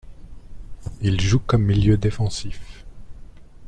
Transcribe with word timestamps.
Il 1.01 1.21
joue 1.21 1.37
comme 1.37 1.61
milieu 1.61 1.95
défensif. 1.95 2.85